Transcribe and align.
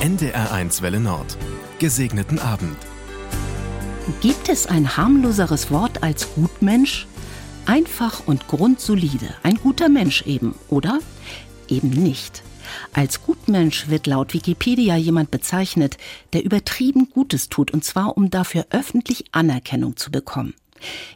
NDR1 0.00 0.80
Welle 0.80 1.00
Nord. 1.00 1.36
Gesegneten 1.80 2.38
Abend. 2.38 2.76
Gibt 4.20 4.48
es 4.48 4.68
ein 4.68 4.96
harmloseres 4.96 5.72
Wort 5.72 6.04
als 6.04 6.32
Gutmensch? 6.36 7.08
Einfach 7.66 8.24
und 8.28 8.46
grundsolide, 8.46 9.34
ein 9.42 9.56
guter 9.56 9.88
Mensch 9.88 10.22
eben, 10.22 10.54
oder? 10.68 11.00
Eben 11.66 11.90
nicht. 11.90 12.44
Als 12.92 13.24
Gutmensch 13.24 13.88
wird 13.88 14.06
laut 14.06 14.34
Wikipedia 14.34 14.94
jemand 14.94 15.32
bezeichnet, 15.32 15.98
der 16.32 16.44
übertrieben 16.44 17.10
Gutes 17.10 17.48
tut, 17.48 17.72
und 17.72 17.84
zwar 17.84 18.16
um 18.16 18.30
dafür 18.30 18.66
öffentlich 18.70 19.24
Anerkennung 19.32 19.96
zu 19.96 20.12
bekommen. 20.12 20.54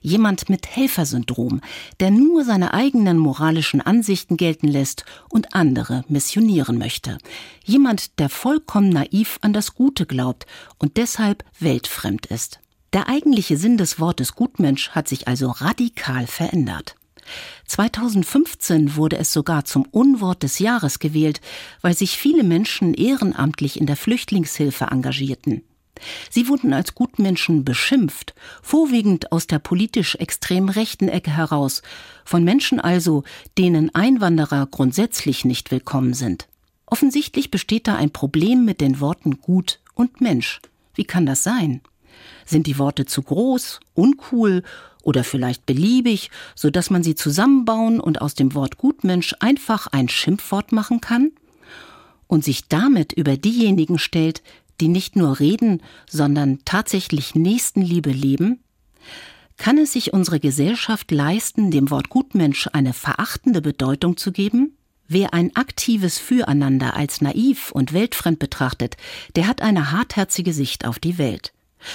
Jemand 0.01 0.49
mit 0.49 0.67
Helfersyndrom, 0.67 1.61
der 2.01 2.11
nur 2.11 2.45
seine 2.45 2.75
eigenen 2.75 3.19
moralischen 3.19 3.81
Ansichten 3.81 4.37
gelten 4.37 4.69
lässt 4.69 5.05
und 5.29 5.55
andere 5.55 6.05
missionieren 6.09 6.79
möchte. 6.79 7.19
Jemand, 7.65 8.19
der 8.19 8.29
vollkommen 8.29 8.91
naiv 8.91 9.39
an 9.43 9.53
das 9.53 9.75
Gute 9.75 10.07
glaubt 10.07 10.47
und 10.79 10.97
deshalb 10.97 11.45
weltfremd 11.61 12.27
ist. 12.27 12.61
Der 12.93 13.09
eigentliche 13.09 13.57
Sinn 13.57 13.79
des 13.79 13.99
Wortes 13.99 14.35
Gutmensch 14.35 14.91
hat 14.91 15.09
sich 15.09 15.27
also 15.27 15.51
radikal 15.51 16.27
verändert. 16.27 16.97
2015 17.67 18.97
wurde 18.97 19.17
es 19.17 19.33
sogar 19.33 19.65
zum 19.65 19.85
Unwort 19.85 20.43
des 20.43 20.59
Jahres 20.59 20.99
gewählt, 20.99 21.41
weil 21.81 21.97
sich 21.97 22.19
viele 22.19 22.43
Menschen 22.43 22.95
ehrenamtlich 22.95 23.81
in 23.81 23.87
der 23.87 23.97
Flüchtlingshilfe 23.97 24.87
engagierten. 24.87 25.63
Sie 26.31 26.49
wurden 26.49 26.73
als 26.73 26.95
Gutmenschen 26.95 27.65
beschimpft, 27.65 28.35
vorwiegend 28.63 29.33
aus 29.33 29.47
der 29.47 29.59
politisch 29.59 30.15
extrem 30.17 30.69
rechten 30.69 31.09
Ecke 31.09 31.31
heraus, 31.31 31.83
von 32.25 32.45
Menschen 32.45 32.81
also, 32.81 33.25
denen 33.59 33.95
Einwanderer 33.95 34.67
grundsätzlich 34.71 35.45
nicht 35.45 35.71
willkommen 35.71 36.15
sind. 36.15 36.49
Offensichtlich 36.87 37.51
besteht 37.51 37.89
da 37.89 37.97
ein 37.97 38.11
Problem 38.11 38.65
mit 38.65 38.81
den 38.81 39.01
Worten 39.01 39.41
gut 39.41 39.81
und 39.95 40.21
Mensch. 40.21 40.61
Wie 40.95 41.05
kann 41.05 41.25
das 41.25 41.43
sein? 41.43 41.81
Sind 42.45 42.67
die 42.67 42.79
Worte 42.79 43.07
zu 43.07 43.23
groß, 43.23 43.81
uncool 43.95 44.63
oder 45.03 45.25
vielleicht 45.25 45.67
beliebig, 45.67 46.31
so 46.55 46.71
dass 46.71 46.91
man 46.91 47.03
sie 47.03 47.15
zusammenbauen 47.15 48.01
und 48.01 48.21
aus 48.21 48.35
dem 48.35 48.55
Wort 48.55 48.79
Gutmensch 48.79 49.35
einfach 49.41 49.87
ein 49.89 50.09
Schimpfwort 50.09 50.73
machen 50.73 51.01
kann? 51.01 51.33
Und 52.27 52.45
sich 52.45 52.69
damit 52.69 53.13
über 53.13 53.37
diejenigen 53.37 53.99
stellt, 53.99 54.43
die 54.83 54.89
nicht 54.89 55.15
nur 55.15 55.39
reden, 55.39 55.81
sondern 56.11 56.59
tatsächlich 56.65 57.37
Nächstenliebe 57.37 58.11
leben? 58.11 58.59
Kann 59.57 59.79
es 59.79 59.93
sich 59.93 60.13
unsere 60.13 60.41
Gesellschaft 60.41 61.13
leisten, 61.13 61.71
dem 61.71 61.89
Wort 61.91 62.09
Gutmensch 62.09 62.69
eine 62.73 62.93
verachtende 62.93 63.63
Bedeutung 63.63 64.17
zu 64.17 64.33
geben? 64.33 64.77
Wer 65.07 65.35
ein 65.35 65.55
aktives 65.55 66.19
Füreinander 66.19 66.97
als 66.97 67.21
naiv 67.21 67.71
und 67.71 67.93
weltfremd 67.93 68.41
betrachtet, 68.41 68.97
der 69.37 69.47
hat 69.47 69.63
eine 69.63 69.93
hartherzige 69.93 70.53
Sicht 70.53 70.85
auf 70.85 70.99
die 70.99 71.17
Welt. 71.17 71.53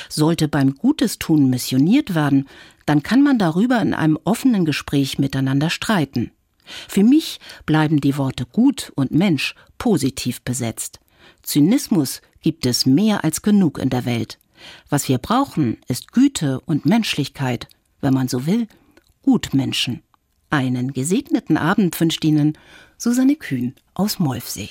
Sollte 0.08 0.48
beim 0.48 0.76
Gutes 0.76 1.20
tun 1.20 1.50
missioniert 1.50 2.16
werden, 2.16 2.48
dann 2.86 3.04
kann 3.04 3.22
man 3.22 3.38
darüber 3.38 3.82
in 3.82 3.94
einem 3.94 4.18
offenen 4.24 4.64
Gespräch 4.64 5.20
miteinander 5.20 5.70
streiten. 5.70 6.32
Für 6.88 7.04
mich 7.04 7.42
bleiben 7.66 8.00
die 8.00 8.18
Worte 8.18 8.46
gut 8.46 8.94
und 8.96 9.12
Mensch 9.12 9.56
positiv 9.78 10.42
besetzt. 10.42 11.02
Zynismus 11.44 12.22
gibt 12.48 12.66
es 12.66 12.86
mehr 12.86 13.26
als 13.26 13.42
genug 13.42 13.78
in 13.78 13.90
der 13.90 14.06
Welt. 14.06 14.40
Was 14.90 15.10
wir 15.10 15.18
brauchen, 15.18 15.80
ist 15.90 16.14
Güte 16.14 16.62
und 16.62 16.86
Menschlichkeit, 16.86 17.68
wenn 18.00 18.14
man 18.14 18.30
so 18.30 18.46
will, 18.46 18.70
Gutmenschen. 19.22 20.02
Einen 20.50 20.94
gesegneten 20.94 21.58
Abend 21.58 22.00
wünscht 22.00 22.24
Ihnen 22.24 22.58
Susanne 22.98 23.36
Kühn 23.36 23.76
aus 23.96 24.20
Molfsee. 24.20 24.70